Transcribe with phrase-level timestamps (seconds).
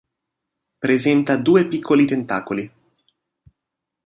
[0.79, 2.71] Presenta due piccoli tentacoli.